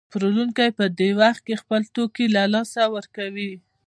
[0.13, 3.53] پلورونکی په دې وخت کې خپل توکي له لاسه ورکوي